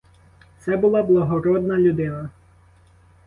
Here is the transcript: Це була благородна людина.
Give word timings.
Це 0.59 0.77
була 0.77 1.03
благородна 1.03 1.77
людина. 1.77 2.29